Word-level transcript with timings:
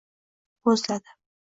bo’zladi… 0.69 1.17